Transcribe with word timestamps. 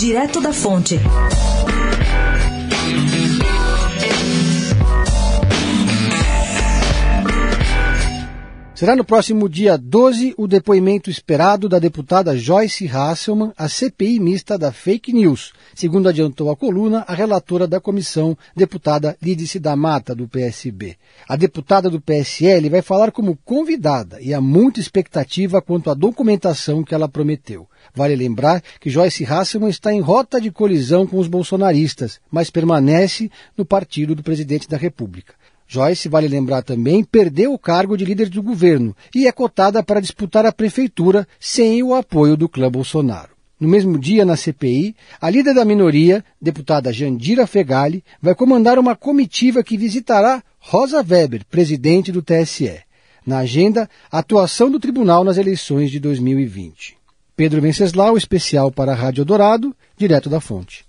Direto 0.00 0.40
da 0.40 0.50
Fonte. 0.50 0.98
Será 8.80 8.96
no 8.96 9.04
próximo 9.04 9.46
dia 9.46 9.76
12 9.76 10.32
o 10.38 10.48
depoimento 10.48 11.10
esperado 11.10 11.68
da 11.68 11.78
deputada 11.78 12.34
Joyce 12.34 12.88
Hasselman 12.88 13.52
à 13.54 13.68
CPI 13.68 14.18
mista 14.18 14.56
da 14.56 14.72
fake 14.72 15.12
news, 15.12 15.52
segundo 15.74 16.08
adiantou 16.08 16.50
a 16.50 16.56
coluna 16.56 17.04
a 17.06 17.12
relatora 17.12 17.66
da 17.66 17.78
comissão, 17.78 18.34
deputada 18.56 19.18
Lídice 19.20 19.58
da 19.58 19.76
Mata, 19.76 20.14
do 20.14 20.26
PSB. 20.26 20.96
A 21.28 21.36
deputada 21.36 21.90
do 21.90 22.00
PSL 22.00 22.70
vai 22.70 22.80
falar 22.80 23.12
como 23.12 23.36
convidada 23.44 24.18
e 24.18 24.32
há 24.32 24.40
muita 24.40 24.80
expectativa 24.80 25.60
quanto 25.60 25.90
à 25.90 25.94
documentação 25.94 26.82
que 26.82 26.94
ela 26.94 27.06
prometeu. 27.06 27.68
Vale 27.94 28.16
lembrar 28.16 28.62
que 28.80 28.88
Joyce 28.88 29.26
Hasselman 29.26 29.68
está 29.68 29.92
em 29.92 30.00
rota 30.00 30.40
de 30.40 30.50
colisão 30.50 31.06
com 31.06 31.18
os 31.18 31.28
bolsonaristas, 31.28 32.18
mas 32.30 32.48
permanece 32.48 33.30
no 33.58 33.64
partido 33.66 34.14
do 34.14 34.22
presidente 34.22 34.66
da 34.66 34.78
República. 34.78 35.34
Joyce, 35.72 36.08
vale 36.08 36.26
lembrar 36.26 36.62
também, 36.62 37.04
perdeu 37.04 37.54
o 37.54 37.58
cargo 37.58 37.96
de 37.96 38.04
líder 38.04 38.28
do 38.28 38.42
governo 38.42 38.92
e 39.14 39.28
é 39.28 39.30
cotada 39.30 39.80
para 39.84 40.00
disputar 40.00 40.44
a 40.44 40.50
prefeitura 40.50 41.28
sem 41.38 41.80
o 41.80 41.94
apoio 41.94 42.36
do 42.36 42.48
clã 42.48 42.68
Bolsonaro. 42.68 43.30
No 43.60 43.68
mesmo 43.68 43.96
dia, 43.96 44.24
na 44.24 44.36
CPI, 44.36 44.96
a 45.20 45.30
líder 45.30 45.54
da 45.54 45.64
minoria, 45.64 46.24
deputada 46.42 46.92
Jandira 46.92 47.46
Fegali, 47.46 48.02
vai 48.20 48.34
comandar 48.34 48.80
uma 48.80 48.96
comitiva 48.96 49.62
que 49.62 49.76
visitará 49.76 50.42
Rosa 50.58 51.04
Weber, 51.08 51.46
presidente 51.48 52.10
do 52.10 52.20
TSE. 52.20 52.80
Na 53.24 53.38
agenda, 53.38 53.88
a 54.10 54.18
atuação 54.18 54.72
do 54.72 54.80
tribunal 54.80 55.22
nas 55.22 55.38
eleições 55.38 55.88
de 55.92 56.00
2020. 56.00 56.96
Pedro 57.36 57.60
Venceslau, 57.60 58.16
especial 58.16 58.72
para 58.72 58.90
a 58.90 58.96
Rádio 58.96 59.24
Dourado, 59.24 59.72
direto 59.96 60.28
da 60.28 60.40
fonte. 60.40 60.84